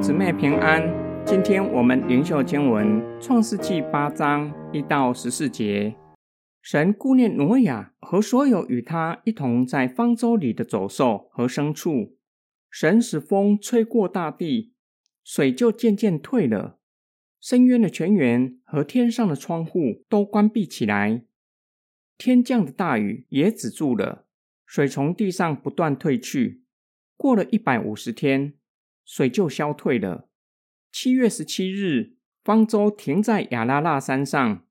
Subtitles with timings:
[0.00, 0.80] 姊妹平安。
[1.26, 5.96] 今天我们灵修经文《创世记》八章一到十四节。
[6.62, 12.16] 神顾念挪亚和所有与他一同在方舟里的走兽和牲畜。
[12.70, 14.72] 神使风吹过大地，
[15.24, 16.78] 水就渐渐退了，
[17.40, 21.24] 深渊的泉源和天上的窗户都关闭起来，
[22.16, 24.26] 天降的大雨也止住了，
[24.64, 26.62] 水从地上不断退去。
[27.16, 28.54] 过了一百五十天，
[29.08, 30.28] 水就消退了。
[30.92, 34.66] 七月十七日，方舟停在亚拉腊山上，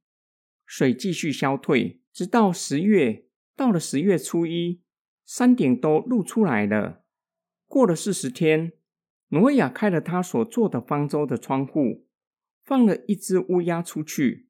[0.63, 3.25] 水继续消退，直到十月。
[3.55, 4.83] 到了十月初一，
[5.25, 7.03] 山顶都露出来了。
[7.65, 8.73] 过了四十天，
[9.29, 12.05] 挪亚开了他所做的方舟的窗户，
[12.63, 14.47] 放了一只乌鸦出去。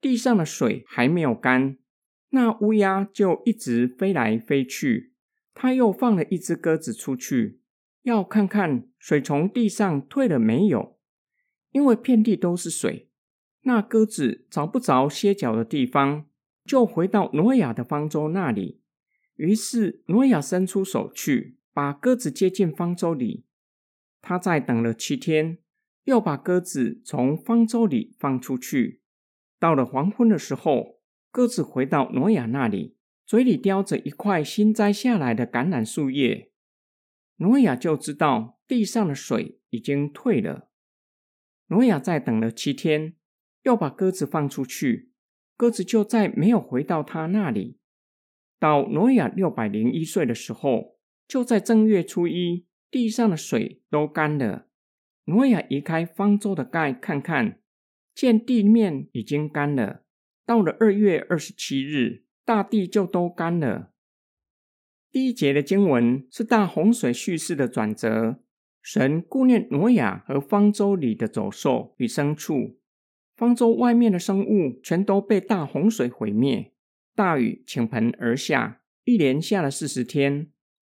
[0.00, 1.78] 地上的水还没有干，
[2.30, 5.14] 那乌鸦就一直飞来飞去。
[5.54, 7.60] 他又放了一只鸽子出去，
[8.02, 10.98] 要看看水从地上退了没有。
[11.70, 13.10] 因为遍地都是水，
[13.62, 16.26] 那鸽子找不着歇脚的地方，
[16.64, 18.80] 就回到挪亚的方舟那里。
[19.36, 23.44] 于是挪亚伸出手去，把鸽子接进方舟里。
[24.20, 25.58] 他再等了七天，
[26.04, 29.02] 又把鸽子从方舟里放出去。
[29.60, 32.96] 到了黄昏的时候，鸽子回到挪亚那里。
[33.26, 36.50] 嘴里叼着一块新摘下来的橄榄树叶，
[37.38, 40.70] 挪亚就知道地上的水已经退了。
[41.66, 43.16] 挪亚再等了七天，
[43.62, 45.10] 又把鸽子放出去，
[45.56, 47.78] 鸽子就再没有回到他那里。
[48.58, 54.68] 到挪亚六百零一岁的时候，就在正月初一，地上的水都干了。
[55.24, 57.60] 挪亚移开方舟的盖，看看，
[58.14, 60.04] 见地面已经干了。
[60.46, 62.28] 到了二月二十七日。
[62.48, 63.92] 大地就都干了。
[65.10, 68.42] 第一节的经文是大洪水叙事的转折。
[68.82, 72.78] 神顾念挪亚和方舟里的走兽与牲畜，
[73.36, 76.72] 方舟外面的生物全都被大洪水毁灭。
[77.14, 80.50] 大雨倾盆而下，一连下了四十天，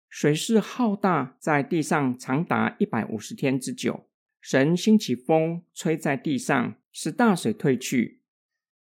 [0.09, 4.07] 水势浩大，在地上长达一百五十天之久。
[4.41, 8.21] 神兴起风，吹在地上，使大水退去。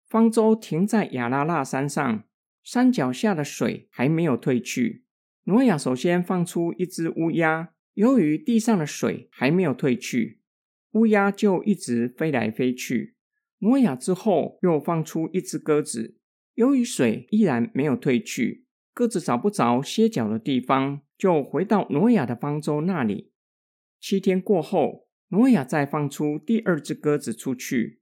[0.07, 2.23] 方舟停在亚拉腊山上。
[2.61, 5.05] 山脚下的水还没有退去。
[5.49, 10.41] 挪亚首先放出一只乌鸦，由于地上的水还没有退去，
[10.91, 13.15] 乌鸦就一直飞来飞去。
[13.57, 16.19] 挪亚之后又放出一只鸽子，
[16.53, 23.31] 由于水依然没有退去，鸽子找不着歇脚的地方，就回到挪亚的方舟那里。
[23.99, 28.01] 七天过后，挪亚再放出第二只鸽子出去，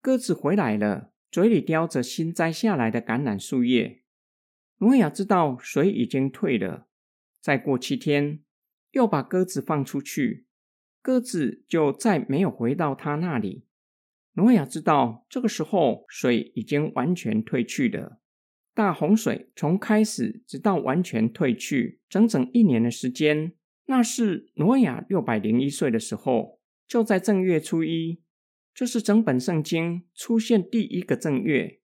[0.00, 1.10] 鸽子回来了。
[1.32, 4.04] 嘴里叼着新摘下来的橄榄树叶。
[4.78, 6.86] 挪亚知道水已经退了，
[7.40, 8.40] 再过七天，
[8.90, 10.46] 又把鸽子放出去，
[11.00, 13.64] 鸽子就再没有回到他那里。
[14.34, 18.20] 挪亚知道这个时候水已经完全退去了。
[18.74, 23.54] 大洪水从开始直到完全退去，整整一年的时间。
[23.86, 28.20] 那是挪亚六百零一岁的时候，就在正月初一。
[28.74, 31.80] 这是整本圣经出现第一个正月。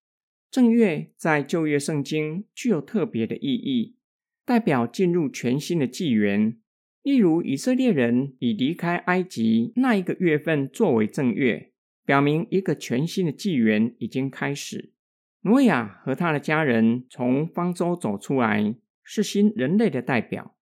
[0.52, 3.96] 正月在旧约圣经具有特别的意义，
[4.44, 6.58] 代表进入全新的纪元。
[7.02, 11.72] 例如，以色列人以离开埃及那一个月份作为正月，
[12.04, 14.92] 表明一个全新的纪元已经开始。
[15.40, 20.54] 挪亚和他的家人从方舟走出来，是新人类的代表。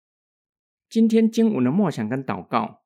[0.88, 2.82] 今天经文的默想跟祷告，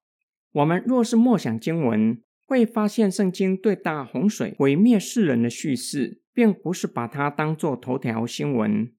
[0.53, 8.93] 我们若是默想经文，会发现，圣经对大洪水毁灭世人的叙事，并不是把它当作头条新闻，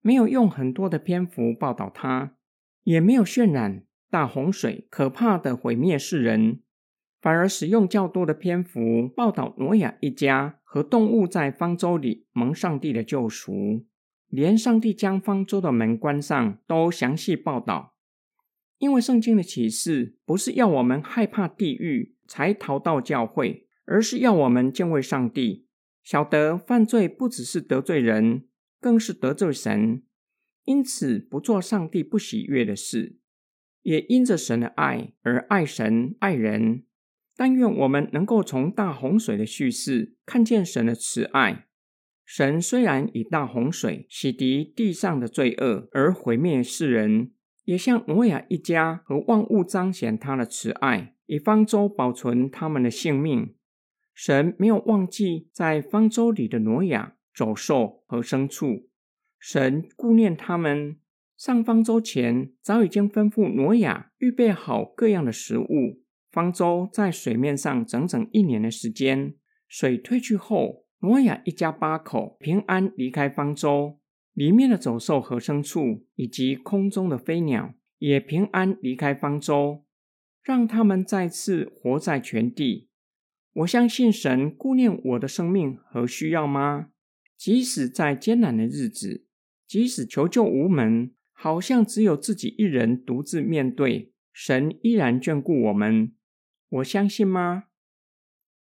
[0.00, 2.34] 没有用很多的篇幅报道它，
[2.82, 6.60] 也没有渲染大洪水可怕的毁灭世人，
[7.20, 13.84] 反而使用较多的篇幅报道挪亚一家和动物在方舟里蒙上帝的救赎，
[14.28, 17.94] 连上帝将方舟的门关上都详细报道。
[18.78, 22.16] 因为圣经的启示不是要我们害怕地狱。
[22.30, 25.66] 才逃到教会，而是要我们敬畏上帝，
[26.02, 28.44] 晓得犯罪不只是得罪人，
[28.80, 30.02] 更是得罪神。
[30.64, 33.18] 因此，不做上帝不喜悦的事，
[33.82, 36.84] 也因着神的爱而爱神爱人。
[37.36, 41.66] 但愿我们能够从大洪水的叙事看见神的慈爱。
[42.24, 47.32] 神虽然以大洪水洗涤地上的罪恶而毁灭世人，
[47.64, 51.16] 也向挪亚一家和万物彰显他的慈爱。
[51.26, 53.54] 以方舟保存他们的性命，
[54.22, 58.90] 神没有忘记在方舟里的挪亚、走兽和牲畜。
[59.38, 60.98] 神顾念他们，
[61.38, 69.36] 上方舟前早已经吩咐挪亚预备好各样的食物，方舟在水面上整整一年的时间。
[69.66, 74.00] 水退去后，挪亚一家八口平安离开方舟，
[74.34, 79.86] 里面的走兽和牲畜以及空中的飞鸟也平安离开方舟，
[80.42, 82.89] 让他们再次活在全地。
[83.52, 86.90] 我相信神顾念我的生命和需要吗？
[87.36, 89.26] 即使在艰难的日子，
[89.66, 96.14] 即使求救无门，好像只有自己一人独自面对，神依然眷顾我们。
[96.68, 97.64] 我相信吗？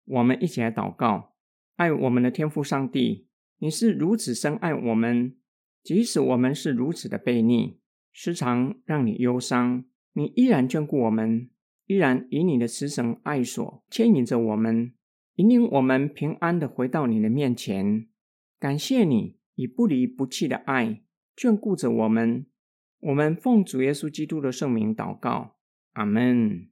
[0.06, 1.36] 我们一起来祷告，
[1.76, 3.28] 爱我们的天父上帝，
[3.60, 5.36] 你是如此深爱我们，
[5.84, 7.78] 即使我们是如此的悖逆，
[8.14, 11.50] 时常让你忧伤，你依然眷顾我们，
[11.92, 14.94] 依然以你的慈神爱所牵引着我们，
[15.36, 18.08] 引领我们平安的回到你的面前。
[18.58, 21.02] 感谢你以不离不弃的爱
[21.36, 22.46] 眷顾着我们。
[23.02, 25.58] 我们奉主耶稣基督的圣名祷告，
[25.92, 26.70] 阿门。